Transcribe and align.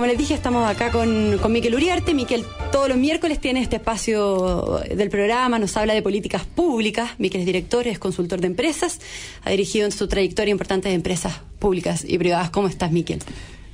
como 0.00 0.08
les 0.08 0.16
dije, 0.16 0.32
estamos 0.32 0.66
acá 0.66 0.90
con, 0.90 1.36
con 1.42 1.52
Miquel 1.52 1.74
Uriarte. 1.74 2.14
Miquel 2.14 2.46
todos 2.72 2.88
los 2.88 2.96
miércoles 2.96 3.38
tiene 3.38 3.60
este 3.60 3.76
espacio 3.76 4.80
del 4.88 5.10
programa, 5.10 5.58
nos 5.58 5.76
habla 5.76 5.92
de 5.92 6.00
políticas 6.00 6.46
públicas. 6.46 7.10
Miquel 7.18 7.40
es 7.40 7.46
director, 7.46 7.86
es 7.86 7.98
consultor 7.98 8.40
de 8.40 8.46
empresas, 8.46 8.98
ha 9.44 9.50
dirigido 9.50 9.84
en 9.84 9.92
su 9.92 10.08
trayectoria 10.08 10.52
importantes 10.52 10.94
empresas 10.94 11.42
públicas 11.58 12.02
y 12.08 12.16
privadas. 12.16 12.48
¿Cómo 12.48 12.66
estás, 12.66 12.92
Miquel? 12.92 13.18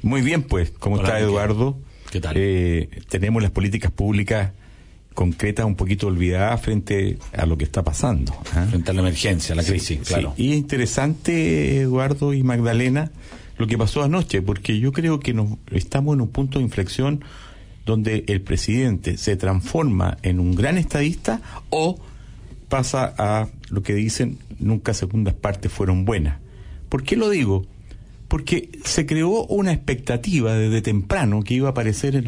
Muy 0.03 0.21
bien, 0.21 0.43
pues. 0.43 0.73
¿Cómo 0.81 0.97
está 0.97 1.21
Eduardo? 1.21 1.79
¿Qué 2.11 2.21
tal? 2.21 2.35
Eh, 2.37 2.89
tenemos 3.09 3.41
las 3.41 3.53
políticas 3.53 3.93
públicas 3.93 4.51
concretas 5.15 5.65
un 5.65 5.77
poquito 5.77 6.09
olvidadas 6.09 6.61
frente 6.61 7.19
a 7.35 7.47
lo 7.47 7.57
que 7.57 7.63
está 7.63 7.85
pasando. 7.85 8.37
¿ah? 8.53 8.67
Frente 8.69 8.91
a 8.91 8.95
la 8.95 9.01
emergencia, 9.03 9.53
a 9.53 9.57
la 9.57 9.63
crisis, 9.63 10.01
claro. 10.01 10.35
Y 10.37 10.51
es 10.51 10.57
interesante, 10.57 11.83
Eduardo 11.83 12.35
y 12.35 12.43
Magdalena, 12.43 13.13
lo 13.59 13.67
que 13.67 13.79
pasó 13.79 14.03
anoche, 14.03 14.43
porque 14.43 14.79
yo 14.79 14.93
creo 14.93 15.21
que 15.21 15.35
nos, 15.35 15.51
estamos 15.71 16.15
en 16.15 16.21
un 16.21 16.29
punto 16.29 16.59
de 16.59 16.65
inflexión 16.65 17.25
donde 17.85 18.25
el 18.27 18.41
presidente 18.41 19.17
se 19.17 19.37
transforma 19.37 20.19
en 20.23 20.41
un 20.41 20.55
gran 20.55 20.77
estadista 20.77 21.41
o 21.71 21.99
pasa 22.69 23.15
a 23.17 23.49
lo 23.71 23.83
que 23.83 23.95
dicen 23.95 24.39
nunca 24.59 24.93
segundas 24.93 25.35
partes 25.35 25.73
fueron 25.73 26.05
buenas. 26.05 26.39
¿Por 26.89 27.05
qué 27.05 27.17
lo 27.17 27.31
digo? 27.31 27.65
Porque 28.29 28.71
se 28.85 29.07
creó 29.07 29.45
una 29.47 29.73
expectativa 29.73 30.55
desde 30.55 30.83
temprano 30.83 31.43
que 31.43 31.55
iba 31.55 31.69
a 31.69 31.71
aparecer 31.71 32.25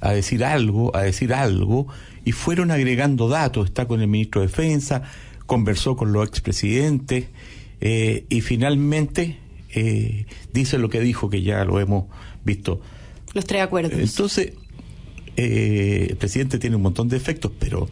a 0.00 0.12
decir 0.12 0.44
algo, 0.44 0.94
a 0.96 1.02
decir 1.02 1.32
algo, 1.32 1.86
y 2.24 2.32
fueron 2.32 2.70
agregando 2.72 3.28
datos. 3.28 3.66
Está 3.66 3.86
con 3.86 4.00
el 4.00 4.08
ministro 4.08 4.40
de 4.40 4.48
Defensa, 4.48 5.02
conversó 5.46 5.96
con 5.96 6.12
los 6.12 6.26
expresidentes, 6.28 7.26
eh, 7.80 8.24
y 8.28 8.40
finalmente 8.40 9.38
eh, 9.74 10.26
dice 10.52 10.78
lo 10.78 10.88
que 10.88 11.00
dijo, 11.00 11.30
que 11.30 11.42
ya 11.42 11.64
lo 11.64 11.80
hemos 11.80 12.04
visto. 12.44 12.80
Los 13.34 13.44
tres 13.44 13.62
acuerdos. 13.62 13.98
Entonces, 13.98 14.52
eh, 15.36 16.08
el 16.10 16.16
presidente 16.16 16.58
tiene 16.58 16.76
un 16.76 16.82
montón 16.82 17.08
de 17.08 17.16
efectos, 17.16 17.52
pero 17.58 17.88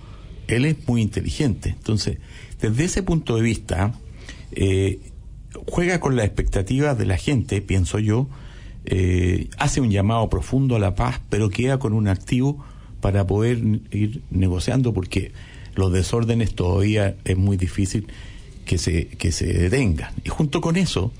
él 0.48 0.64
es 0.64 0.76
muy 0.86 1.02
inteligente. 1.02 1.70
Entonces, 1.70 2.18
desde 2.60 2.84
ese 2.84 3.02
punto 3.02 3.36
de 3.36 3.42
vista, 3.42 3.94
eh, 4.52 5.00
juega 5.66 6.00
con 6.00 6.16
la 6.16 6.24
expectativa 6.24 6.94
de 6.94 7.06
la 7.06 7.16
gente, 7.16 7.60
pienso 7.60 7.98
yo, 7.98 8.28
eh, 8.84 9.48
hace 9.58 9.80
un 9.80 9.90
llamado 9.90 10.28
profundo 10.30 10.76
a 10.76 10.78
la 10.78 10.94
paz, 10.94 11.20
pero 11.28 11.48
queda 11.48 11.78
con 11.78 11.92
un 11.92 12.08
activo 12.08 12.64
para 13.00 13.26
poder 13.26 13.58
ir 13.90 14.22
negociando, 14.30 14.92
porque 14.92 15.32
los 15.74 15.92
desórdenes 15.92 16.54
todavía 16.54 17.16
es 17.24 17.36
muy 17.36 17.56
difícil 17.56 18.06
que 18.64 18.78
se, 18.78 19.06
que 19.06 19.32
se 19.32 19.46
detengan. 19.46 20.12
Y 20.24 20.30
junto 20.30 20.60
con 20.60 20.76
eso, 20.76 21.12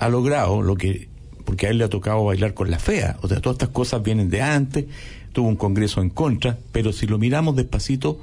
ha 0.00 0.08
logrado 0.08 0.62
lo 0.62 0.76
que, 0.76 1.08
porque 1.44 1.66
a 1.66 1.70
él 1.70 1.78
le 1.78 1.84
ha 1.84 1.88
tocado 1.88 2.24
bailar 2.24 2.54
con 2.54 2.70
la 2.70 2.78
fea, 2.78 3.18
o 3.22 3.28
sea, 3.28 3.40
todas 3.40 3.56
estas 3.56 3.68
cosas 3.68 4.02
vienen 4.02 4.30
de 4.30 4.42
antes, 4.42 4.86
tuvo 5.32 5.46
un 5.46 5.56
congreso 5.56 6.00
en 6.00 6.10
contra, 6.10 6.58
pero 6.72 6.92
si 6.92 7.06
lo 7.06 7.18
miramos 7.18 7.54
despacito, 7.54 8.18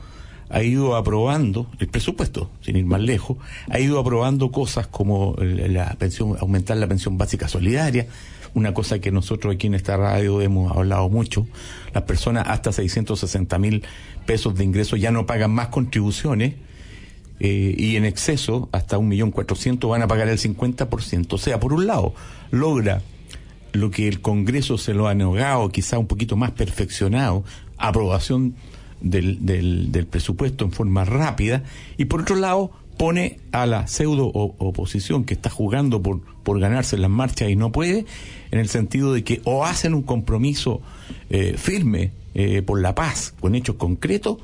ha 0.49 0.63
ido 0.63 0.95
aprobando 0.95 1.67
el 1.79 1.87
presupuesto, 1.87 2.49
sin 2.61 2.77
ir 2.77 2.85
más 2.85 3.01
lejos, 3.01 3.37
ha 3.69 3.79
ido 3.79 3.99
aprobando 3.99 4.51
cosas 4.51 4.87
como 4.87 5.35
la 5.39 5.93
pensión, 5.99 6.35
aumentar 6.39 6.77
la 6.77 6.87
pensión 6.87 7.17
básica 7.17 7.47
solidaria, 7.47 8.07
una 8.55 8.73
cosa 8.73 8.99
que 8.99 9.11
nosotros 9.11 9.53
aquí 9.53 9.67
en 9.67 9.75
esta 9.75 9.97
radio 9.97 10.41
hemos 10.41 10.75
hablado 10.75 11.09
mucho, 11.09 11.45
las 11.93 12.03
personas 12.03 12.47
hasta 12.47 12.71
660 12.71 13.59
mil 13.59 13.83
pesos 14.25 14.55
de 14.55 14.63
ingresos 14.63 14.99
ya 14.99 15.11
no 15.11 15.27
pagan 15.27 15.51
más 15.51 15.67
contribuciones, 15.67 16.55
eh, 17.39 17.75
y 17.77 17.95
en 17.95 18.05
exceso, 18.05 18.69
hasta 18.71 18.97
un 18.97 19.07
millón 19.07 19.31
cuatrocientos 19.31 19.89
van 19.89 20.01
a 20.01 20.07
pagar 20.07 20.27
el 20.27 20.39
50%. 20.39 21.33
O 21.33 21.37
sea, 21.37 21.59
por 21.59 21.73
un 21.73 21.87
lado, 21.87 22.13
logra 22.51 23.01
lo 23.73 23.91
que 23.91 24.07
el 24.07 24.21
Congreso 24.21 24.77
se 24.77 24.93
lo 24.93 25.07
ha 25.07 25.13
negado, 25.13 25.69
quizá 25.69 25.99
un 25.99 26.07
poquito 26.07 26.35
más 26.35 26.51
perfeccionado, 26.51 27.43
aprobación 27.77 28.55
del, 29.01 29.45
del, 29.45 29.91
del 29.91 30.07
presupuesto 30.07 30.65
en 30.65 30.71
forma 30.71 31.05
rápida, 31.05 31.63
y 31.97 32.05
por 32.05 32.21
otro 32.21 32.35
lado, 32.35 32.71
pone 32.97 33.39
a 33.51 33.65
la 33.65 33.87
pseudo 33.87 34.25
oposición 34.25 35.23
que 35.23 35.35
está 35.35 35.49
jugando 35.49 36.01
por, 36.01 36.21
por 36.43 36.59
ganarse 36.59 36.97
las 36.97 37.11
marchas 37.11 37.49
y 37.49 37.55
no 37.55 37.71
puede, 37.71 38.05
en 38.51 38.59
el 38.59 38.69
sentido 38.69 39.13
de 39.13 39.23
que 39.23 39.41
o 39.45 39.65
hacen 39.65 39.93
un 39.93 40.01
compromiso 40.01 40.81
eh, 41.29 41.55
firme 41.57 42.11
eh, 42.33 42.63
por 42.63 42.81
la 42.81 42.95
paz 42.95 43.33
con 43.39 43.55
hechos 43.55 43.75
concretos, 43.75 44.37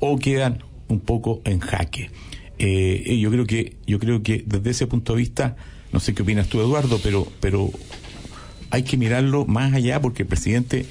o 0.00 0.18
quedan 0.18 0.62
un 0.88 1.00
poco 1.00 1.40
en 1.44 1.60
jaque. 1.60 2.10
Eh, 2.66 3.18
yo 3.18 3.30
creo 3.30 3.46
que 3.46 3.76
yo 3.86 3.98
creo 3.98 4.22
que 4.22 4.42
desde 4.46 4.70
ese 4.70 4.86
punto 4.86 5.12
de 5.12 5.18
vista, 5.18 5.56
no 5.92 6.00
sé 6.00 6.14
qué 6.14 6.22
opinas 6.22 6.48
tú, 6.48 6.60
Eduardo, 6.60 6.98
pero 7.02 7.28
pero 7.38 7.70
hay 8.70 8.84
que 8.84 8.96
mirarlo 8.96 9.44
más 9.44 9.74
allá 9.74 10.00
porque 10.00 10.22
el 10.22 10.28
presidente 10.28 10.86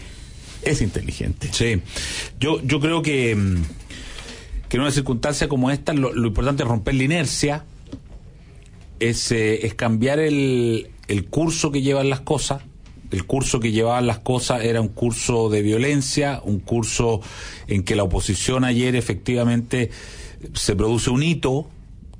es 0.62 0.82
inteligente. 0.84 1.50
Sí, 1.52 1.82
yo 2.40 2.62
yo 2.62 2.80
creo 2.80 3.02
que 3.02 3.36
mm, 3.36 3.64
que 4.70 4.78
en 4.78 4.82
una 4.82 4.92
circunstancia 4.92 5.48
como 5.48 5.72
esta 5.72 5.94
lo, 5.94 6.14
lo 6.14 6.28
importante 6.28 6.62
es 6.62 6.70
romper 6.70 6.94
la 6.94 7.04
inercia, 7.06 7.66
es, 9.00 9.32
eh, 9.32 9.66
es 9.66 9.74
cambiar 9.74 10.20
el, 10.20 10.90
el 11.08 11.26
curso 11.26 11.72
que 11.72 11.82
llevan 11.82 12.12
las 12.12 12.22
cosas. 12.22 12.62
El 13.10 13.26
curso 13.26 13.60
que 13.60 13.72
llevaban 13.72 14.06
las 14.06 14.20
cosas 14.20 14.64
era 14.64 14.80
un 14.80 14.90
curso 14.90 15.50
de 15.50 15.64
violencia, 15.64 16.40
un 16.44 16.60
curso 16.60 17.22
en 17.68 17.84
que 17.84 17.96
la 17.96 18.04
oposición 18.04 18.64
ayer 18.64 18.96
efectivamente 18.96 19.90
se 20.54 20.76
produce 20.76 21.09
un 21.09 21.24
hito 21.24 21.68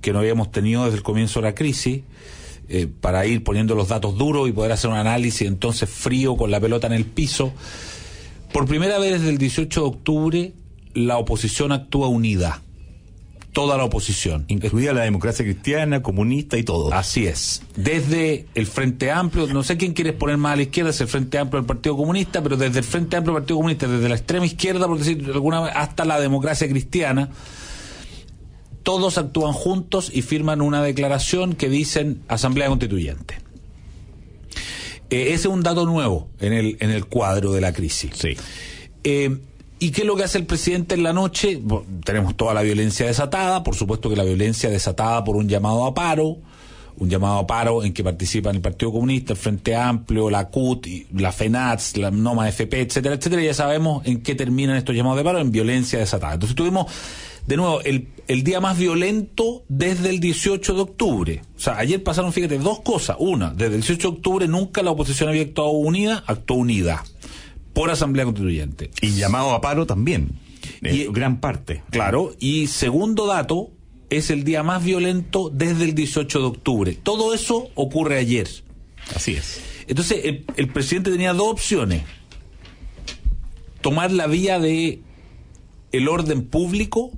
que 0.02 0.14
no 0.14 0.20
habíamos 0.20 0.52
tenido 0.52 0.84
desde 0.86 0.98
el 0.98 1.04
comienzo 1.04 1.40
de 1.40 1.48
la 1.48 1.56
crisis, 1.56 2.02
eh, 2.70 2.88
para 2.88 3.26
ir 3.26 3.44
poniendo 3.44 3.76
los 3.76 3.90
datos 3.90 4.18
duros 4.18 4.48
y 4.48 4.52
poder 4.52 4.72
hacer 4.72 4.90
un 4.90 4.98
análisis 4.98 5.48
entonces 5.48 5.90
frío 5.90 6.38
con 6.38 6.50
la 6.52 6.60
pelota 6.60 6.88
en 6.88 6.94
el 6.94 7.06
piso. 7.06 7.54
Por 8.52 8.68
primera 8.68 9.00
vez 9.00 9.14
desde 9.14 9.30
el 9.30 9.38
18 9.38 9.82
de 9.82 9.88
octubre, 9.88 10.54
la 10.94 11.18
oposición 11.18 11.72
actúa 11.72 12.08
unida. 12.08 12.62
Toda 13.52 13.78
la 13.78 13.84
oposición. 13.84 14.46
Incluida 14.48 14.94
la 14.94 15.02
democracia 15.04 15.46
cristiana, 15.46 16.02
comunista 16.02 16.58
y 16.58 16.64
todo. 16.64 16.92
Así 16.92 17.28
es. 17.28 17.62
Desde 17.76 18.48
el 18.56 18.66
Frente 18.66 19.12
Amplio, 19.12 19.46
no 19.48 19.62
sé 19.62 19.78
quién 19.78 19.94
quieres 19.94 20.14
poner 20.14 20.38
más 20.38 20.54
a 20.54 20.56
la 20.56 20.64
izquierda, 20.64 20.90
es 20.90 21.02
el 21.02 21.08
Frente 21.08 21.38
Amplio 21.38 21.62
del 21.62 21.68
Partido 21.68 21.96
Comunista, 21.96 22.42
pero 22.42 22.58
desde 22.58 22.80
el 22.80 22.86
Frente 22.86 23.16
Amplio 23.16 23.36
del 23.36 23.42
Partido 23.44 23.58
Comunista, 23.58 23.88
desde 23.88 24.10
la 24.10 24.16
extrema 24.16 24.46
izquierda, 24.46 24.88
por 24.88 24.98
decir 24.98 25.24
alguna 25.32 25.62
vez, 25.62 25.74
hasta 25.76 26.06
la 26.06 26.20
democracia 26.20 26.68
cristiana, 26.68 27.30
todos 28.84 29.18
actúan 29.18 29.54
juntos 29.54 30.12
y 30.14 30.22
firman 30.22 30.62
una 30.62 30.84
declaración 30.84 31.56
que 31.56 31.70
dicen 31.70 32.22
Asamblea 32.28 32.68
Constituyente. 32.68 33.38
Eh, 35.10 35.34
ese 35.34 35.34
es 35.34 35.46
un 35.46 35.64
dato 35.64 35.86
nuevo 35.86 36.28
en 36.40 36.54
el, 36.54 36.78
en 36.80 36.92
el 36.92 37.06
cuadro 37.06 37.54
de 37.54 37.62
la 37.62 37.74
crisis. 37.74 38.12
Sí. 38.16 38.36
Eh, 39.04 39.38
¿Y 39.80 39.92
qué 39.92 40.02
es 40.02 40.08
lo 40.08 40.16
que 40.16 40.24
hace 40.24 40.38
el 40.38 40.46
presidente 40.46 40.96
en 40.96 41.04
la 41.04 41.12
noche? 41.12 41.60
Bueno, 41.62 41.86
tenemos 42.06 42.38
toda 42.38 42.54
la 42.54 42.62
violencia 42.62 43.06
desatada, 43.06 43.64
por 43.64 43.76
supuesto 43.76 44.10
que 44.10 44.16
la 44.16 44.24
violencia 44.24 44.70
desatada 44.70 45.24
por 45.24 45.36
un 45.36 45.50
llamado 45.50 45.86
a 45.86 45.94
paro, 45.94 46.38
un 46.98 47.10
llamado 47.10 47.40
a 47.40 47.48
paro 47.48 47.84
en 47.84 47.92
que 47.94 48.04
participan 48.04 48.56
el 48.56 48.62
Partido 48.62 48.94
Comunista, 48.94 49.34
el 49.34 49.40
Frente 49.40 49.76
Amplio, 49.76 50.30
la 50.30 50.48
CUT, 50.48 50.88
la 51.16 51.32
FENATS, 51.32 51.98
la 51.98 52.12
NOMA 52.12 52.48
FP, 52.50 52.82
etcétera, 52.82 53.16
etcétera. 53.16 53.42
Ya 53.42 53.54
sabemos 53.54 54.06
en 54.06 54.22
qué 54.22 54.36
terminan 54.36 54.78
estos 54.78 54.96
llamados 54.96 55.18
de 55.18 55.24
paro, 55.26 55.40
en 55.40 55.52
violencia 55.52 56.00
desatada. 56.00 56.36
Entonces 56.36 56.56
tuvimos 56.56 56.88
de 57.46 57.58
nuevo, 57.58 57.82
el, 57.82 58.08
el 58.28 58.44
día 58.44 58.62
más 58.62 58.78
violento 58.78 59.64
desde 59.68 60.10
el 60.10 60.20
18 60.20 60.74
de 60.74 60.82
octubre. 60.82 61.42
O 61.56 61.60
sea, 61.60 61.78
ayer 61.78 62.02
pasaron, 62.02 62.32
fíjate, 62.32 62.58
dos 62.58 62.82
cosas. 62.82 63.18
Una, 63.20 63.52
desde 63.52 63.76
el 63.76 63.82
18 63.82 64.12
de 64.12 64.16
octubre 64.16 64.48
nunca 64.48 64.82
la 64.82 64.92
oposición 64.92 65.30
había 65.30 65.44
actuado 65.44 65.72
unida, 65.72 66.24
actuó 66.26 66.58
unida 66.58 67.04
por 67.74 67.90
Asamblea 67.90 68.26
Constituyente. 68.26 68.92
Y 69.02 69.12
llamado 69.12 69.54
a 69.54 69.62
paro 69.62 69.86
también, 69.86 70.40
en 70.82 71.12
gran 71.12 71.40
parte. 71.40 71.84
Claro, 71.90 72.34
y 72.40 72.68
segundo 72.68 73.28
dato, 73.28 73.72
es 74.10 74.30
el 74.30 74.44
día 74.44 74.64
más 74.64 74.84
violento 74.84 75.50
desde 75.50 75.86
el 75.86 75.96
18 75.96 76.40
de 76.40 76.46
octubre. 76.46 76.98
Todo 77.02 77.34
eso 77.34 77.70
ocurre 77.76 78.20
ayer. 78.20 78.48
Así 79.16 79.34
es. 79.34 79.60
Entonces, 79.88 80.24
el, 80.24 80.46
el 80.56 80.68
presidente 80.70 81.12
tenía 81.12 81.34
dos 81.34 81.48
opciones. 81.48 82.04
Tomar 83.82 84.12
la 84.12 84.28
vía 84.28 84.60
de 84.60 85.02
el 85.92 86.08
orden 86.08 86.46
público 86.46 87.12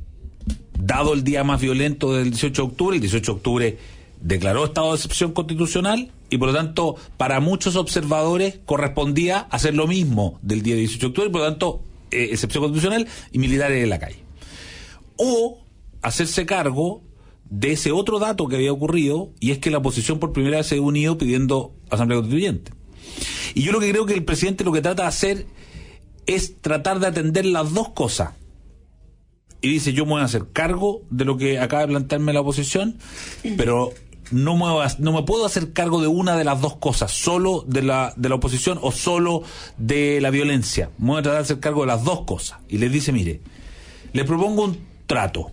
dado 0.78 1.14
el 1.14 1.24
día 1.24 1.44
más 1.44 1.62
violento 1.62 2.14
del 2.14 2.32
18 2.32 2.62
de 2.62 2.68
octubre, 2.68 2.96
el 2.96 3.02
18 3.02 3.32
de 3.32 3.38
octubre 3.38 3.78
declaró 4.22 4.66
estado 4.66 4.90
de 4.90 4.96
excepción 4.96 5.34
constitucional 5.34 6.12
y 6.30 6.38
por 6.38 6.50
lo 6.50 6.54
tanto 6.56 6.96
para 7.18 7.40
muchos 7.40 7.76
observadores 7.76 8.60
correspondía 8.66 9.40
hacer 9.52 9.76
lo 9.76 9.88
mismo 9.88 10.40
del 10.42 10.62
día 10.62 10.76
18 10.76 11.00
de 11.00 11.08
octubre 11.08 11.30
y 11.30 11.32
por 11.32 11.42
lo 11.42 11.48
tanto 11.48 11.82
eh, 12.12 12.30
excepción 12.32 12.64
constitucional 12.64 13.08
y 13.32 13.40
militares 13.40 13.84
en 13.84 13.90
la 13.90 14.00
calle. 14.00 14.24
O 15.18 15.64
hacerse 16.02 16.46
cargo 16.46 17.02
de 17.50 17.74
ese 17.74 17.92
otro 17.92 18.20
dato 18.20 18.48
que 18.48 18.56
había 18.56 18.74
ocurrido 18.74 19.30
y 19.40 19.52
es 19.52 19.60
que 19.60 19.70
la 19.70 19.78
oposición 19.78 20.20
por 20.20 20.34
primera 20.34 20.58
vez 20.58 20.68
se 20.68 20.78
ha 20.78 20.82
unido 20.82 21.18
pidiendo 21.18 21.74
asamblea 21.90 22.20
constituyente. 22.20 22.72
Y 23.54 23.62
yo 23.62 23.72
lo 23.72 23.80
que 23.80 23.92
creo 23.92 24.06
que 24.06 24.14
el 24.14 24.26
presidente 24.26 24.64
lo 24.64 24.72
que 24.72 24.82
trata 24.82 25.04
de 25.04 25.10
hacer 25.10 25.46
es 26.26 26.60
tratar 26.62 27.00
de 27.00 27.08
atender 27.08 27.46
las 27.46 27.74
dos 27.74 27.90
cosas 27.90 28.32
y 29.66 29.68
dice 29.68 29.94
yo 29.94 30.06
me 30.06 30.12
voy 30.12 30.22
a 30.22 30.26
hacer 30.26 30.46
cargo 30.54 31.02
de 31.10 31.26
lo 31.26 31.38
que 31.38 31.58
acaba 31.58 31.82
de 31.82 31.88
plantearme 31.88 32.34
la 32.34 32.42
oposición, 32.42 33.00
pero 33.58 33.92
no 34.30 34.56
me, 34.56 34.66
no 35.00 35.12
me 35.12 35.24
puedo 35.24 35.44
hacer 35.44 35.74
cargo 35.74 36.02
de 36.02 36.08
una 36.08 36.38
de 36.38 36.44
las 36.44 36.62
dos 36.62 36.76
cosas, 36.76 37.10
solo 37.10 37.66
de 37.68 37.82
la, 37.82 38.14
de 38.16 38.30
la 38.30 38.36
oposición 38.36 38.78
o 38.84 38.92
solo 38.92 39.42
de 39.80 40.22
la 40.22 40.30
violencia. 40.30 40.92
Me 41.00 41.08
voy 41.08 41.20
a 41.20 41.24
tratar 41.24 41.40
de 41.40 41.44
hacer 41.46 41.60
cargo 41.60 41.82
de 41.82 41.88
las 41.88 42.04
dos 42.04 42.26
cosas. 42.26 42.60
Y 42.70 42.78
les 42.78 42.92
dice, 42.92 43.12
mire, 43.12 43.42
le 44.14 44.24
propongo 44.24 44.66
un 44.66 44.78
trato. 45.08 45.52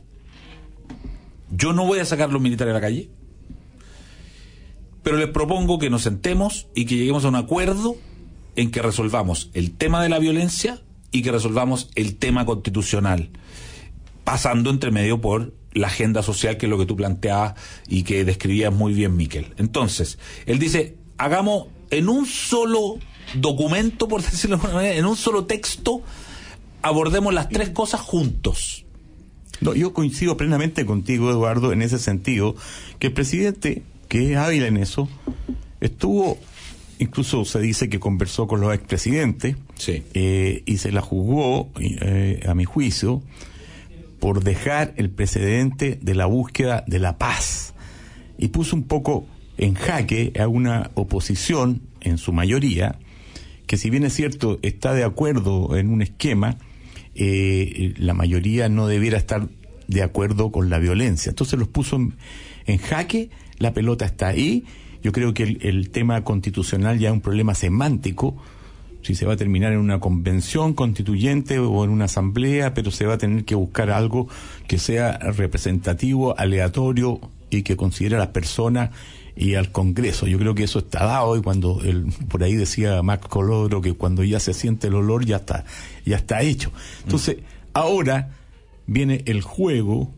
Yo 1.50 1.72
no 1.72 1.86
voy 1.86 2.00
a 2.00 2.04
sacar 2.04 2.30
los 2.30 2.42
militares 2.42 2.72
a 2.72 2.74
la 2.74 2.82
calle, 2.82 3.08
pero 5.02 5.16
les 5.16 5.28
propongo 5.28 5.78
que 5.78 5.88
nos 5.88 6.02
sentemos 6.02 6.66
y 6.74 6.84
que 6.84 6.96
lleguemos 6.96 7.24
a 7.24 7.28
un 7.28 7.36
acuerdo 7.36 7.96
en 8.56 8.70
que 8.72 8.82
resolvamos 8.82 9.48
el 9.54 9.72
tema 9.72 10.02
de 10.02 10.10
la 10.10 10.18
violencia 10.18 10.82
y 11.12 11.22
que 11.22 11.32
resolvamos 11.32 11.88
el 11.94 12.16
tema 12.16 12.44
constitucional, 12.44 13.30
pasando 14.24 14.70
entre 14.70 14.90
medio 14.90 15.20
por 15.20 15.52
la 15.72 15.86
agenda 15.86 16.22
social, 16.22 16.56
que 16.58 16.66
es 16.66 16.70
lo 16.70 16.78
que 16.78 16.86
tú 16.86 16.96
planteabas 16.96 17.54
y 17.88 18.02
que 18.02 18.24
describías 18.24 18.72
muy 18.72 18.92
bien, 18.92 19.16
Miquel. 19.16 19.54
Entonces, 19.56 20.18
él 20.46 20.58
dice, 20.58 20.96
hagamos 21.18 21.68
en 21.90 22.08
un 22.08 22.26
solo 22.26 22.98
documento, 23.34 24.08
por 24.08 24.22
decirlo 24.30 24.56
de 24.56 24.62
alguna 24.62 24.74
manera, 24.82 24.96
en 24.98 25.06
un 25.06 25.16
solo 25.16 25.46
texto, 25.46 26.02
abordemos 26.82 27.32
las 27.32 27.48
tres 27.48 27.70
cosas 27.70 28.00
juntos. 28.00 28.84
No, 29.60 29.74
yo 29.74 29.92
coincido 29.94 30.36
plenamente 30.36 30.84
contigo, 30.84 31.30
Eduardo, 31.30 31.72
en 31.72 31.82
ese 31.82 31.98
sentido, 31.98 32.56
que 32.98 33.06
el 33.08 33.12
presidente, 33.12 33.82
que 34.08 34.32
es 34.32 34.36
hábil 34.36 34.64
en 34.64 34.76
eso, 34.76 35.08
estuvo, 35.80 36.36
incluso 36.98 37.44
se 37.44 37.60
dice 37.60 37.88
que 37.88 38.00
conversó 38.00 38.46
con 38.48 38.60
los 38.60 38.74
expresidentes, 38.74 39.56
Sí. 39.76 40.02
eh, 40.14 40.62
y 40.66 40.78
se 40.78 40.90
la 40.92 41.00
jugó, 41.00 41.70
eh, 41.80 42.44
a 42.48 42.54
mi 42.54 42.64
juicio, 42.64 43.22
por 44.22 44.44
dejar 44.44 44.94
el 44.98 45.10
precedente 45.10 45.98
de 46.00 46.14
la 46.14 46.26
búsqueda 46.26 46.84
de 46.86 47.00
la 47.00 47.18
paz. 47.18 47.74
Y 48.38 48.48
puso 48.48 48.76
un 48.76 48.84
poco 48.84 49.26
en 49.58 49.74
jaque 49.74 50.32
a 50.38 50.46
una 50.46 50.92
oposición, 50.94 51.82
en 52.00 52.18
su 52.18 52.32
mayoría, 52.32 53.00
que 53.66 53.76
si 53.76 53.90
bien 53.90 54.04
es 54.04 54.12
cierto 54.12 54.60
está 54.62 54.94
de 54.94 55.02
acuerdo 55.02 55.76
en 55.76 55.90
un 55.90 56.02
esquema, 56.02 56.58
eh, 57.16 57.94
la 57.96 58.14
mayoría 58.14 58.68
no 58.68 58.86
debiera 58.86 59.18
estar 59.18 59.48
de 59.88 60.02
acuerdo 60.04 60.52
con 60.52 60.70
la 60.70 60.78
violencia. 60.78 61.30
Entonces 61.30 61.58
los 61.58 61.66
puso 61.66 61.96
en, 61.96 62.14
en 62.66 62.78
jaque, 62.78 63.30
la 63.58 63.72
pelota 63.74 64.04
está 64.04 64.28
ahí. 64.28 64.64
Yo 65.02 65.10
creo 65.10 65.34
que 65.34 65.42
el, 65.42 65.58
el 65.62 65.90
tema 65.90 66.22
constitucional 66.22 67.00
ya 67.00 67.08
es 67.08 67.12
un 67.12 67.22
problema 67.22 67.56
semántico, 67.56 68.36
si 69.02 69.14
se 69.14 69.26
va 69.26 69.34
a 69.34 69.36
terminar 69.36 69.72
en 69.72 69.78
una 69.78 70.00
convención 70.00 70.74
constituyente 70.74 71.58
o 71.58 71.84
en 71.84 71.90
una 71.90 72.06
asamblea, 72.06 72.74
pero 72.74 72.90
se 72.90 73.06
va 73.06 73.14
a 73.14 73.18
tener 73.18 73.44
que 73.44 73.54
buscar 73.54 73.90
algo 73.90 74.28
que 74.68 74.78
sea 74.78 75.18
representativo, 75.18 76.38
aleatorio 76.38 77.20
y 77.50 77.62
que 77.62 77.76
considere 77.76 78.16
a 78.16 78.20
las 78.20 78.28
personas 78.28 78.90
y 79.36 79.54
al 79.54 79.72
Congreso. 79.72 80.26
Yo 80.26 80.38
creo 80.38 80.54
que 80.54 80.64
eso 80.64 80.80
está 80.80 81.04
dado 81.04 81.36
y 81.36 81.42
cuando 81.42 81.80
el, 81.82 82.06
por 82.28 82.42
ahí 82.42 82.54
decía 82.54 83.02
Max 83.02 83.26
Colodro 83.28 83.80
que 83.80 83.94
cuando 83.94 84.24
ya 84.24 84.40
se 84.40 84.54
siente 84.54 84.88
el 84.88 84.94
olor 84.94 85.24
ya 85.24 85.36
está, 85.36 85.64
ya 86.04 86.16
está 86.16 86.42
hecho. 86.42 86.70
Entonces, 87.04 87.38
ahora 87.72 88.30
viene 88.86 89.22
el 89.26 89.42
juego 89.42 90.12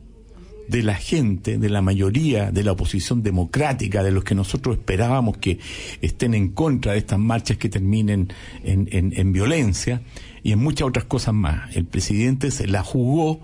de 0.69 0.83
la 0.83 0.95
gente, 0.95 1.59
de 1.59 1.69
la 1.69 1.83
mayoría 1.83 2.51
de 2.51 2.63
la 2.63 2.73
oposición 2.73 3.23
democrática, 3.23 4.03
de 4.03 4.11
los 4.11 4.25
que 4.25 4.35
nosotros 4.35 4.77
esperábamos 4.77 5.37
que 5.39 5.59
estén 6.01 6.35
en 6.35 6.49
contra 6.49 6.93
de 6.93 6.99
estas 6.99 7.19
marchas 7.19 7.59
que 7.59 7.69
terminen 7.69 8.33
en, 8.63 8.89
en, 8.93 9.13
en 9.17 9.33
violencia 9.33 10.03
y 10.43 10.53
en 10.53 10.59
muchas 10.59 10.89
otras 10.89 11.05
cosas 11.05 11.35
más. 11.35 11.75
El 11.77 11.85
presidente 11.85 12.51
se 12.51 12.67
la 12.67 12.83
jugó 12.83 13.41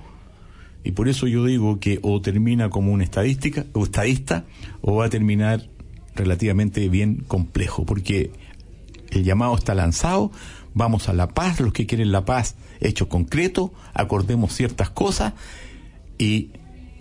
y 0.83 0.93
por 0.93 1.09
eso 1.09 1.27
yo 1.27 1.45
digo 1.45 1.79
que 1.79 1.99
o 2.03 2.21
termina 2.21 2.71
como 2.71 2.93
un 2.93 3.03
estadística, 3.03 3.67
o 3.75 3.85
estadista 3.85 4.45
o 4.81 4.97
va 4.97 5.07
a 5.07 5.11
terminar 5.11 5.69
relativamente 6.15 6.89
bien 6.89 7.25
complejo, 7.27 7.85
porque 7.85 8.33
el 9.11 9.25
llamado 9.25 9.55
está 9.57 9.75
lanzado, 9.75 10.31
vamos 10.75 11.09
a 11.09 11.13
la 11.13 11.29
paz, 11.29 11.61
los 11.61 11.73
que 11.73 11.87
quieren 11.87 12.13
la 12.13 12.25
paz, 12.25 12.57
hecho 12.81 13.09
concreto, 13.09 13.73
acordemos 13.93 14.55
ciertas 14.55 14.91
cosas 14.91 15.35
y 16.19 16.51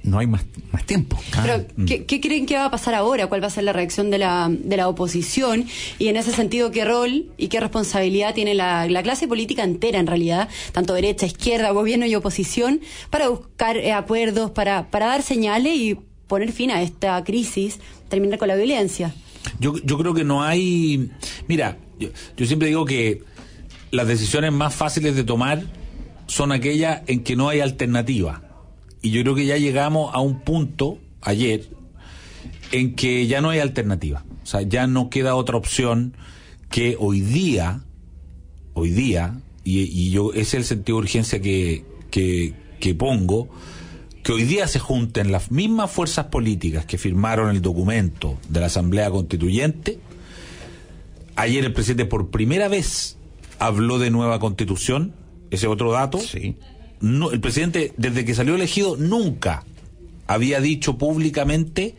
no 0.04 0.20
hay 0.20 0.28
más, 0.28 0.46
más 0.72 0.86
tiempo. 0.86 1.20
Pero, 1.42 1.66
¿qué, 1.86 2.06
qué 2.06 2.22
creen 2.22 2.46
que 2.46 2.56
va 2.56 2.66
a 2.66 2.72
pasar 2.72 2.96
ahora? 2.96 3.28
¿Cuál 3.28 3.44
va 3.44 3.48
a 3.48 3.52
ser 3.52 3.64
la 3.64 3.74
reacción 3.74 4.12
de 4.12 4.18
la, 4.18 4.50
de 4.50 4.78
la 4.78 4.88
oposición? 4.88 5.66
Y 5.98 6.08
en 6.08 6.18
ese 6.18 6.32
sentido, 6.32 6.72
¿qué 6.72 6.86
rol 6.86 7.32
y 7.38 7.48
qué 7.48 7.60
responsabilidad 7.60 8.34
tiene 8.34 8.54
la, 8.54 8.88
la 8.88 9.04
clase 9.04 9.28
política 9.28 9.64
entera, 9.64 10.00
en 10.00 10.08
realidad, 10.08 10.50
tanto 10.72 10.94
derecha, 10.94 11.26
izquierda, 11.26 11.72
gobierno 11.72 12.06
y 12.06 12.16
oposición, 12.16 12.82
para 13.10 13.30
buscar 13.30 13.78
eh, 13.78 13.94
acuerdos, 13.94 14.52
para, 14.52 14.90
para 14.90 15.08
dar 15.08 15.22
señales 15.22 15.74
y 15.76 15.98
poner 16.28 16.52
fin 16.52 16.72
a 16.72 16.82
esta 16.82 17.24
crisis, 17.24 17.80
terminar 18.08 18.40
con 18.40 18.48
la 18.48 18.56
violencia? 18.56 19.14
Yo, 19.60 19.76
yo 19.84 19.98
creo 19.98 20.14
que 20.14 20.24
no 20.24 20.44
hay. 20.44 21.10
Mira, 21.48 21.78
yo, 22.00 22.10
yo 22.38 22.46
siempre 22.46 22.68
digo 22.68 22.86
que 22.86 23.24
las 23.92 24.08
decisiones 24.08 24.52
más 24.52 24.76
fáciles 24.76 25.16
de 25.16 25.24
tomar 25.24 25.64
son 26.28 26.52
aquellas 26.52 27.02
en 27.08 27.24
que 27.24 27.36
no 27.36 27.50
hay 27.50 27.60
alternativa. 27.60 28.44
Y 29.02 29.12
yo 29.12 29.22
creo 29.22 29.36
que 29.36 29.46
ya 29.46 29.58
llegamos 29.58 30.14
a 30.14 30.20
un 30.20 30.42
punto 30.42 31.00
ayer 31.22 31.70
en 32.72 32.96
que 32.96 33.28
ya 33.28 33.42
no 33.42 33.50
hay 33.50 33.60
alternativa. 33.60 34.26
O 34.44 34.46
sea, 34.46 34.62
ya 34.62 34.88
no 34.88 35.10
queda 35.10 35.36
otra 35.36 35.58
opción 35.58 36.16
que 36.70 36.96
hoy 37.00 37.22
día, 37.22 37.84
hoy 38.74 38.92
día, 38.92 39.40
y, 39.64 40.10
yo 40.10 40.32
ese 40.32 40.42
es 40.42 40.54
el 40.56 40.64
sentido 40.66 40.98
de 40.98 41.04
urgencia 41.04 41.42
que, 41.42 41.86
que, 42.12 42.54
que 42.80 42.96
pongo, 42.96 43.50
que 44.24 44.32
hoy 44.32 44.44
día 44.44 44.68
se 44.68 44.80
junten 44.80 45.32
las 45.32 45.52
mismas 45.52 45.92
fuerzas 45.92 46.28
políticas 46.28 46.86
que 46.86 46.98
firmaron 46.98 47.50
el 47.50 47.62
documento 47.62 48.38
de 48.50 48.60
la 48.60 48.68
Asamblea 48.68 49.10
Constituyente. 49.12 50.00
Ayer 51.36 51.64
el 51.66 51.74
presidente 51.74 52.06
por 52.06 52.30
primera 52.30 52.68
vez 52.68 53.18
habló 53.60 54.00
de 54.00 54.10
nueva 54.10 54.40
constitución, 54.40 55.14
ese 55.52 55.68
otro 55.68 55.92
dato. 55.92 56.20
Sí. 56.20 56.58
No, 57.02 57.32
el 57.32 57.40
presidente, 57.40 57.94
desde 57.98 58.26
que 58.26 58.36
salió 58.36 58.56
elegido, 58.56 58.98
nunca 58.98 59.64
había 60.28 60.60
dicho 60.62 60.98
públicamente 60.98 61.96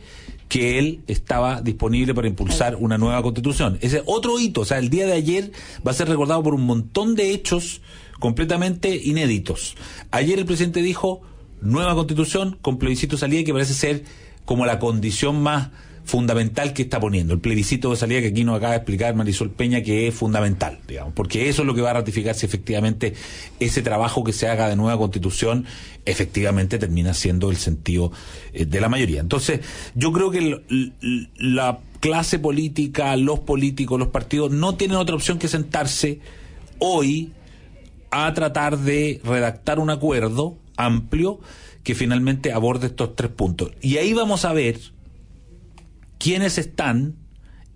que 0.48 0.78
él 0.78 1.00
estaba 1.06 1.62
disponible 1.62 2.12
para 2.12 2.28
impulsar 2.28 2.76
una 2.76 2.98
nueva 2.98 3.22
constitución. 3.22 3.78
Ese 3.80 4.02
otro 4.04 4.38
hito, 4.38 4.62
o 4.62 4.64
sea, 4.64 4.78
el 4.78 4.90
día 4.90 5.06
de 5.06 5.12
ayer 5.12 5.52
va 5.86 5.92
a 5.92 5.94
ser 5.94 6.08
recordado 6.08 6.42
por 6.42 6.54
un 6.54 6.66
montón 6.66 7.14
de 7.14 7.30
hechos 7.32 7.80
completamente 8.18 8.94
inéditos. 8.96 9.76
Ayer 10.10 10.38
el 10.40 10.46
presidente 10.46 10.82
dijo, 10.82 11.22
nueva 11.60 11.94
constitución 11.94 12.58
con 12.60 12.78
plebiscito 12.78 13.16
salida 13.16 13.44
que 13.44 13.52
parece 13.52 13.74
ser 13.74 14.04
como 14.44 14.66
la 14.66 14.80
condición 14.80 15.40
más 15.40 15.68
fundamental 16.04 16.72
que 16.72 16.82
está 16.82 16.98
poniendo. 16.98 17.34
El 17.34 17.40
plebiscito 17.40 17.90
de 17.90 17.96
salida 17.96 18.20
que 18.20 18.28
aquí 18.28 18.44
nos 18.44 18.56
acaba 18.56 18.72
de 18.72 18.78
explicar 18.78 19.14
Marisol 19.14 19.50
Peña 19.50 19.82
que 19.82 20.08
es 20.08 20.14
fundamental, 20.14 20.78
digamos, 20.88 21.12
porque 21.14 21.48
eso 21.48 21.62
es 21.62 21.66
lo 21.66 21.74
que 21.74 21.82
va 21.82 21.90
a 21.90 21.94
ratificar 21.94 22.34
si 22.34 22.46
efectivamente 22.46 23.14
ese 23.60 23.82
trabajo 23.82 24.24
que 24.24 24.32
se 24.32 24.48
haga 24.48 24.68
de 24.68 24.76
nueva 24.76 24.98
constitución 24.98 25.66
efectivamente 26.06 26.78
termina 26.78 27.14
siendo 27.14 27.50
el 27.50 27.56
sentido 27.56 28.12
eh, 28.52 28.64
de 28.64 28.80
la 28.80 28.88
mayoría. 28.88 29.20
Entonces, 29.20 29.60
yo 29.94 30.12
creo 30.12 30.30
que 30.30 30.62
la 31.36 31.80
clase 32.00 32.38
política, 32.38 33.16
los 33.16 33.40
políticos, 33.40 33.98
los 33.98 34.08
partidos 34.08 34.50
no 34.50 34.74
tienen 34.74 34.96
otra 34.96 35.14
opción 35.14 35.38
que 35.38 35.48
sentarse 35.48 36.20
hoy 36.78 37.32
a 38.10 38.32
tratar 38.34 38.78
de 38.78 39.20
redactar 39.22 39.78
un 39.78 39.90
acuerdo 39.90 40.56
amplio 40.76 41.40
que 41.84 41.94
finalmente 41.94 42.52
aborde 42.52 42.88
estos 42.88 43.14
tres 43.14 43.30
puntos. 43.30 43.70
Y 43.80 43.98
ahí 43.98 44.12
vamos 44.12 44.44
a 44.44 44.52
ver 44.52 44.80
quiénes 46.20 46.58
están 46.58 47.16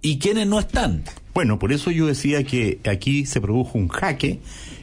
y 0.03 0.19
quiénes 0.19 0.47
no 0.47 0.61
están. 0.61 1.03
Bueno, 1.35 1.59
por 1.59 1.73
eso 1.73 1.91
yo 1.91 2.07
decía 2.07 2.45
que 2.45 2.79
aquí 2.89 3.27
se 3.27 3.41
produjo 3.41 3.77
un 3.79 3.89
jaque 3.89 4.39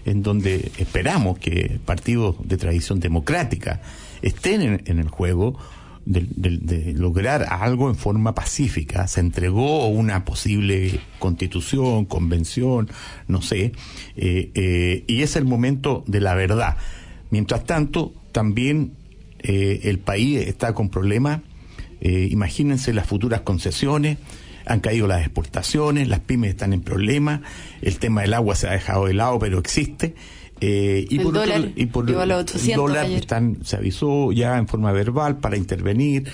en 0.06 0.24
donde 0.24 0.72
esperamos 0.80 1.38
que 1.40 1.80
partidos 1.86 2.36
de 2.44 2.58
tradición 2.58 3.00
democrática 3.00 3.82
estén 4.22 4.62
en, 4.62 4.84
en 4.88 5.00
el 5.00 5.08
juego 5.08 5.58
de, 6.06 6.26
de- 6.36 6.58
de 6.58 6.94
lograr 6.94 7.46
algo 7.50 7.88
en 7.88 7.96
forma 7.96 8.34
pacífica. 8.34 9.08
Se 9.08 9.20
entregó 9.20 9.88
una 9.88 10.26
posible 10.26 11.00
constitución, 11.20 12.06
convención, 12.06 12.90
no 13.28 13.42
sé, 13.44 13.74
eh, 14.18 14.52
eh, 14.56 15.04
y 15.08 15.22
es 15.22 15.36
el 15.36 15.46
momento 15.46 16.04
de 16.08 16.20
la 16.20 16.34
verdad. 16.34 16.76
Mientras 17.30 17.64
tanto, 17.66 18.12
también 18.32 18.94
eh, 19.40 19.82
el 19.84 20.00
país 20.00 20.40
está 20.48 20.74
con 20.74 20.90
problemas 20.90 21.42
eh, 22.02 22.28
imagínense 22.32 22.94
las 22.94 23.08
futuras 23.08 23.42
concesiones, 23.42 24.18
han 24.66 24.80
caído 24.80 25.08
las 25.08 25.22
exportaciones, 25.22 26.08
las 26.08 26.20
pymes 26.20 26.52
están 26.52 26.74
en 26.74 26.82
problemas, 26.82 27.42
el 27.82 27.98
tema 28.00 28.22
del 28.22 28.34
agua 28.34 28.56
se 28.56 28.68
ha 28.68 28.72
dejado 28.74 29.06
de 29.06 29.14
lado, 29.14 29.40
pero 29.40 29.60
existe. 29.60 30.14
eh, 30.64 31.08
y, 31.10 31.18
El 31.18 31.24
por 31.24 31.38
otro- 31.38 31.52
dólar 31.54 31.72
y 31.76 31.86
por 31.88 32.08
el 32.08 32.32
800 32.32 32.76
dólar 32.78 33.10
están, 33.10 33.58
se 33.64 33.78
avisó 33.78 34.32
ya 34.32 34.60
en 34.60 34.68
forma 34.68 34.92
verbal 34.92 35.40
para 35.40 35.58
intervenir. 35.58 36.26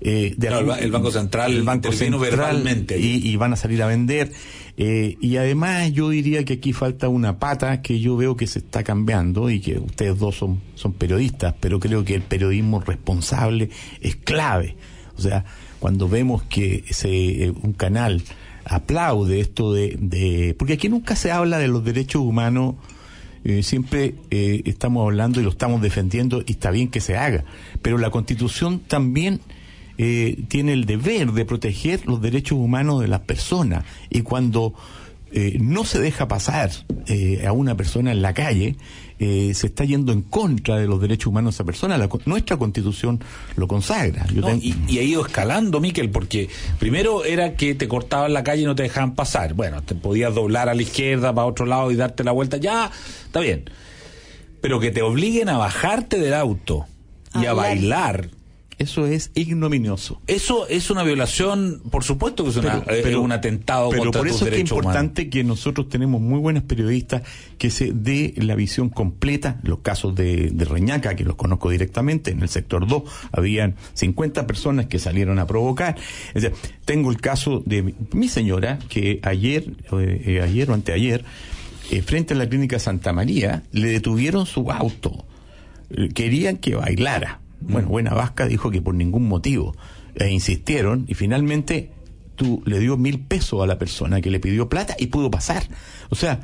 eh, 0.00 0.34
de 0.36 0.48
Claro, 0.48 0.56
el 0.56 0.70
algún- 0.70 0.74
ba- 0.76 0.78
el 0.80 0.90
Banco 0.90 1.10
Central 1.12 1.52
el 1.52 1.62
Banco 1.62 1.88
intervino 1.88 2.18
Central, 2.18 2.30
verbalmente. 2.56 2.98
Y, 2.98 3.28
y 3.28 3.36
van 3.36 3.52
a 3.52 3.56
salir 3.56 3.80
a 3.84 3.86
vender. 3.86 4.32
Eh, 4.76 5.16
y 5.20 5.36
además 5.36 5.92
yo 5.92 6.08
diría 6.10 6.44
que 6.44 6.54
aquí 6.54 6.72
falta 6.72 7.08
una 7.08 7.38
pata 7.38 7.80
que 7.80 8.00
yo 8.00 8.16
veo 8.16 8.36
que 8.36 8.48
se 8.48 8.58
está 8.58 8.82
cambiando 8.82 9.48
y 9.50 9.60
que 9.60 9.78
ustedes 9.78 10.18
dos 10.18 10.34
son, 10.34 10.60
son 10.74 10.92
periodistas, 10.92 11.54
pero 11.60 11.78
creo 11.78 12.04
que 12.04 12.16
el 12.16 12.22
periodismo 12.22 12.80
responsable 12.80 13.70
es 14.00 14.16
clave. 14.16 14.74
O 15.16 15.20
sea, 15.20 15.44
cuando 15.78 16.08
vemos 16.08 16.42
que 16.42 16.84
se, 16.90 17.50
un 17.50 17.72
canal 17.72 18.22
aplaude 18.64 19.40
esto 19.40 19.72
de, 19.72 20.54
porque 20.58 20.74
aquí 20.74 20.88
nunca 20.88 21.14
se 21.14 21.30
habla 21.30 21.58
de 21.58 21.68
los 21.68 21.84
derechos 21.84 22.22
humanos 22.22 22.74
eh, 23.44 23.62
siempre 23.62 24.16
eh, 24.30 24.62
estamos 24.64 25.04
hablando 25.04 25.40
y 25.40 25.44
lo 25.44 25.50
estamos 25.50 25.80
defendiendo 25.80 26.42
y 26.44 26.52
está 26.52 26.72
bien 26.72 26.88
que 26.88 27.00
se 27.00 27.16
haga, 27.16 27.44
pero 27.80 27.96
la 27.96 28.10
constitución 28.10 28.80
también 28.80 29.40
eh, 29.98 30.44
tiene 30.48 30.74
el 30.74 30.84
deber 30.84 31.32
de 31.32 31.44
proteger 31.46 32.06
los 32.06 32.20
derechos 32.20 32.58
humanos 32.58 33.00
de 33.00 33.08
las 33.08 33.20
personas. 33.20 33.84
Y 34.10 34.22
cuando 34.22 34.74
eh, 35.32 35.56
no 35.60 35.84
se 35.84 35.98
deja 35.98 36.28
pasar 36.28 36.70
eh, 37.06 37.44
a 37.46 37.52
una 37.52 37.76
persona 37.76 38.12
en 38.12 38.20
la 38.20 38.34
calle, 38.34 38.76
eh, 39.18 39.52
se 39.54 39.68
está 39.68 39.84
yendo 39.84 40.12
en 40.12 40.22
contra 40.22 40.76
de 40.76 40.86
los 40.86 41.00
derechos 41.00 41.28
humanos 41.28 41.54
de 41.54 41.56
esa 41.56 41.64
persona. 41.64 41.96
La, 41.96 42.08
nuestra 42.26 42.56
constitución 42.56 43.20
lo 43.56 43.66
consagra. 43.66 44.26
y, 44.60 44.98
ha 44.98 45.02
ido 45.02 45.24
escalando, 45.24 45.80
Miquel, 45.80 46.10
porque 46.10 46.48
primero 46.78 47.24
era 47.24 47.54
que 47.54 47.74
te 47.74 47.88
cortaban 47.88 48.32
la 48.32 48.44
calle 48.44 48.62
y 48.62 48.66
no 48.66 48.74
te 48.74 48.82
dejaban 48.82 49.14
pasar. 49.14 49.54
Bueno, 49.54 49.82
te 49.82 49.94
podías 49.94 50.34
doblar 50.34 50.68
a 50.68 50.74
la 50.74 50.82
izquierda, 50.82 51.34
para 51.34 51.46
otro 51.46 51.64
lado 51.64 51.90
y 51.90 51.96
darte 51.96 52.24
la 52.24 52.32
vuelta. 52.32 52.58
Ya, 52.58 52.90
está 53.24 53.40
bien. 53.40 53.70
Pero 54.60 54.80
que 54.80 54.90
te 54.90 55.02
obliguen 55.02 55.48
a 55.48 55.56
bajarte 55.56 56.18
del 56.18 56.34
auto 56.34 56.86
y 57.34 57.46
a 57.46 57.52
bailar 57.52 58.30
eso 58.78 59.06
es 59.06 59.30
ignominioso. 59.34 60.20
Eso 60.26 60.68
es 60.68 60.90
una 60.90 61.02
violación, 61.02 61.80
por 61.90 62.04
supuesto 62.04 62.44
que 62.44 62.50
es, 62.50 62.56
eh, 63.06 63.16
un 63.16 63.32
atentado 63.32 63.88
pero 63.88 64.10
por 64.10 64.28
eso 64.28 64.46
es 64.46 64.58
importante 64.58 65.30
que 65.30 65.44
nosotros 65.44 65.88
tenemos 65.88 66.20
muy 66.20 66.38
buenos 66.38 66.62
periodistas 66.64 67.22
que 67.56 67.70
se 67.70 67.92
dé 67.94 68.34
la 68.36 68.54
visión 68.54 68.90
completa. 68.90 69.60
Los 69.62 69.78
casos 69.78 70.14
de, 70.14 70.52
Reñaca, 70.68 71.16
que 71.16 71.24
los 71.24 71.36
conozco 71.36 71.70
directamente, 71.70 72.32
en 72.32 72.42
el 72.42 72.50
sector 72.50 72.86
2 72.86 73.02
habían 73.32 73.76
50 73.94 74.46
personas 74.46 74.86
que 74.86 74.98
salieron 74.98 75.38
a 75.38 75.46
provocar. 75.46 75.96
tengo 76.84 77.10
el 77.10 77.20
caso 77.20 77.62
de 77.64 77.94
mi 78.12 78.28
señora 78.28 78.78
que 78.90 79.20
ayer, 79.22 79.70
eh, 79.92 80.22
eh, 80.26 80.40
ayer 80.42 80.70
o 80.70 80.74
anteayer, 80.74 81.24
frente 82.04 82.34
a 82.34 82.36
la 82.36 82.46
clínica 82.46 82.78
Santa 82.78 83.14
María, 83.14 83.62
le 83.72 83.88
detuvieron 83.88 84.44
su 84.44 84.70
auto. 84.70 85.24
Querían 86.14 86.58
que 86.58 86.74
bailara 86.74 87.40
bueno, 87.60 87.88
Buena 87.88 88.14
Vasca 88.14 88.46
dijo 88.46 88.70
que 88.70 88.82
por 88.82 88.94
ningún 88.94 89.28
motivo. 89.28 89.74
E 90.14 90.30
insistieron 90.30 91.04
y 91.08 91.14
finalmente 91.14 91.90
tú 92.36 92.62
le 92.64 92.78
dio 92.78 92.96
mil 92.96 93.20
pesos 93.20 93.62
a 93.62 93.66
la 93.66 93.78
persona 93.78 94.20
que 94.20 94.30
le 94.30 94.40
pidió 94.40 94.68
plata 94.68 94.96
y 94.98 95.08
pudo 95.08 95.30
pasar. 95.30 95.64
O 96.10 96.14
sea, 96.14 96.40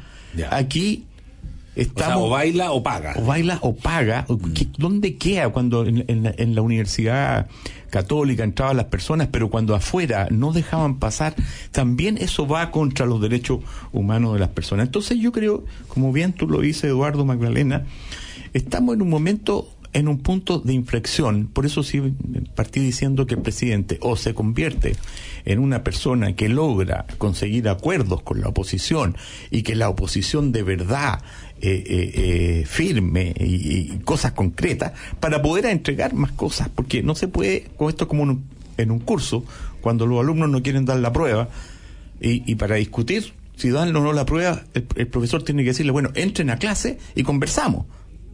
aquí 0.51 1.07
estamos... 1.77 2.25
O, 2.25 2.31
baila 2.31 2.73
o 2.73 2.83
paga. 2.83 3.15
O 3.17 3.25
baila 3.25 3.59
o 3.63 3.75
paga. 3.75 4.27
Mm. 4.29 4.53
¿Dónde 4.77 5.17
queda 5.17 5.51
cuando 5.51 5.87
en, 5.87 6.55
la, 6.55 6.63
universidad 6.63 7.49
católica 7.91 8.45
entraban 8.45 8.77
las 8.77 8.87
personas, 8.87 9.29
pero 9.31 9.51
cuando 9.51 9.75
afuera 9.75 10.29
no 10.31 10.53
dejaban 10.53 10.99
pasar, 10.99 11.35
también 11.71 12.19
eso 12.19 12.47
va 12.47 12.71
contra 12.71 13.07
los 13.07 13.21
derechos 13.21 13.61
humanos 13.93 14.35
de 14.35 14.41
las 14.41 14.49
personas. 14.49 14.87
Entonces 14.87 15.19
yo 15.19 15.33
creo, 15.33 15.65
como 15.89 16.13
bien 16.13 16.33
tú 16.33 16.49
lo 16.49 16.61
dices, 16.61 16.85
Eduardo 16.85 17.25
Magdalena, 17.25 17.85
estamos 18.53 18.95
en 18.95 19.03
un 19.03 19.11
momento 19.11 19.69
en 19.93 20.09
un 20.09 20.19
punto 20.19 20.59
de 20.59 20.73
inflexión. 20.73 21.47
Por 21.47 21.67
eso 21.67 21.83
sí 21.83 22.01
partí 22.55 22.81
diciendo 22.81 23.27
que 23.27 23.35
el 23.35 23.43
presidente 23.43 23.99
o 24.01 24.17
se 24.17 24.35
convierte 24.35 24.97
en 25.45 25.59
una 25.59 25.85
persona 25.85 26.35
que 26.35 26.49
logra 26.49 27.07
conseguir 27.19 27.69
acuerdos 27.69 28.23
con 28.23 28.41
la 28.41 28.49
oposición 28.49 29.17
y 29.51 29.63
que 29.63 29.75
la 29.75 29.89
oposición 29.89 30.53
de 30.53 30.63
verdad 30.63 31.21
eh, 31.61 31.85
eh, 31.87 32.13
eh, 32.15 32.65
firme 32.67 33.35
y, 33.39 33.99
cosas 34.05 34.33
concretas 34.33 34.93
para 35.21 35.43
poder 35.43 35.67
entregar 35.67 36.15
más 36.15 36.33
cosas, 36.33 36.69
porque 36.75 37.03
no 37.03 37.15
se 37.15 37.29
puede, 37.29 37.69
con 37.77 37.89
esto 37.89 38.09
como 38.09 38.41
en 38.79 38.91
un 38.91 38.99
curso, 38.99 39.45
cuando 39.81 40.07
los 40.07 40.21
alumnos 40.21 40.49
no 40.49 40.63
quieren 40.63 40.85
dar 40.85 40.99
la 40.99 41.13
prueba 41.13 41.49
y, 42.21 42.55
para 42.57 42.77
discutir 42.77 43.35
si 43.57 43.71
dan 43.71 43.95
o 43.95 44.01
no 44.01 44.13
la 44.13 44.27
prueba, 44.27 44.63
el 44.75 45.07
profesor 45.07 45.45
tiene 45.45 45.63
que 45.63 45.69
decirle, 45.69 45.93
bueno, 45.93 46.11
entren 46.15 46.51
a 46.51 46.57
clase 46.57 46.99
y 47.15 47.23
conversamos 47.23 47.87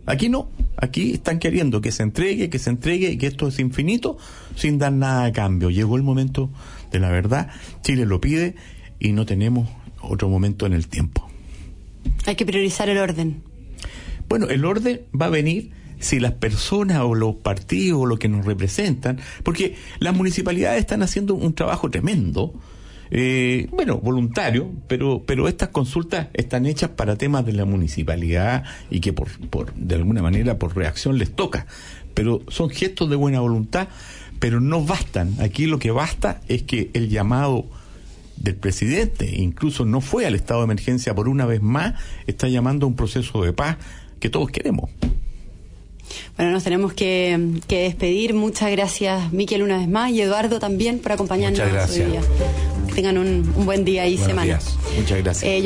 Aquí 0.08 0.30
no, 0.30 0.48
aquí 0.78 1.12
están 1.12 1.38
queriendo 1.38 1.82
que 1.82 1.92
se 1.92 2.02
entregue, 2.02 2.48
que 2.48 2.58
se 2.58 2.70
entregue 2.70 3.10
y 3.10 3.18
que 3.18 3.26
esto 3.26 3.48
es 3.48 3.58
infinito 3.58 4.16
sin 4.56 4.78
dar 4.78 4.92
nada 4.92 5.24
a 5.26 5.32
cambio. 5.32 5.68
Llegó 5.68 5.96
el 5.96 6.02
momento 6.02 6.50
de 6.90 6.98
la 6.98 7.10
verdad, 7.10 7.50
Chile 7.82 8.06
lo 8.06 8.18
pide 8.18 8.54
y 8.98 9.12
no 9.12 9.26
tenemos 9.26 9.68
otro 10.00 10.30
momento 10.30 10.64
en 10.64 10.72
el 10.72 10.88
tiempo. 10.88 11.28
Hay 12.24 12.36
que 12.36 12.46
priorizar 12.46 12.88
el 12.88 12.96
orden. 12.96 13.42
Bueno, 14.30 14.46
el 14.48 14.64
orden 14.64 15.02
va 15.18 15.26
a 15.26 15.30
venir 15.30 15.72
si 16.00 16.20
las 16.20 16.32
personas 16.32 17.00
o 17.00 17.14
los 17.14 17.36
partidos 17.36 18.00
o 18.00 18.06
lo 18.06 18.18
que 18.18 18.28
nos 18.28 18.46
representan, 18.46 19.18
porque 19.42 19.76
las 19.98 20.16
municipalidades 20.16 20.80
están 20.80 21.02
haciendo 21.02 21.34
un 21.34 21.54
trabajo 21.54 21.90
tremendo, 21.90 22.54
eh, 23.10 23.68
bueno, 23.70 23.98
voluntario, 23.98 24.70
pero, 24.86 25.22
pero 25.26 25.48
estas 25.48 25.68
consultas 25.68 26.28
están 26.34 26.66
hechas 26.66 26.90
para 26.90 27.16
temas 27.16 27.44
de 27.46 27.52
la 27.52 27.64
municipalidad 27.64 28.64
y 28.90 29.00
que 29.00 29.12
por, 29.12 29.28
por, 29.48 29.72
de 29.74 29.94
alguna 29.94 30.22
manera 30.22 30.58
por 30.58 30.76
reacción 30.76 31.18
les 31.18 31.34
toca. 31.34 31.66
Pero 32.14 32.42
son 32.48 32.70
gestos 32.70 33.08
de 33.10 33.16
buena 33.16 33.40
voluntad, 33.40 33.88
pero 34.38 34.60
no 34.60 34.84
bastan. 34.84 35.34
Aquí 35.40 35.66
lo 35.66 35.78
que 35.78 35.90
basta 35.90 36.40
es 36.48 36.62
que 36.62 36.90
el 36.94 37.08
llamado 37.08 37.66
del 38.36 38.54
presidente, 38.54 39.30
incluso 39.36 39.84
no 39.84 40.00
fue 40.00 40.26
al 40.26 40.34
estado 40.34 40.60
de 40.60 40.64
emergencia 40.64 41.14
por 41.14 41.28
una 41.28 41.46
vez 41.46 41.62
más, 41.62 41.94
está 42.26 42.48
llamando 42.48 42.86
a 42.86 42.88
un 42.88 42.96
proceso 42.96 43.42
de 43.42 43.52
paz 43.52 43.78
que 44.20 44.30
todos 44.30 44.50
queremos. 44.50 44.90
Bueno, 46.36 46.52
nos 46.52 46.64
tenemos 46.64 46.92
que, 46.94 47.60
despedir. 47.68 48.34
Muchas 48.34 48.70
gracias, 48.70 49.32
Miquel, 49.32 49.62
una 49.62 49.78
vez 49.78 49.88
más, 49.88 50.10
y 50.10 50.22
Eduardo 50.22 50.58
también 50.58 51.00
por 51.00 51.12
acompañarnos 51.12 51.58
Muchas 51.60 51.72
gracias. 51.72 52.06
hoy 52.06 52.12
día. 52.12 52.20
Tengan 52.94 53.18
un, 53.18 53.42
buen 53.64 53.84
día 53.84 54.06
y 54.06 54.18
semana. 54.18 54.58
Muchas 54.96 55.22
gracias. 55.22 55.42
Eh, 55.42 55.60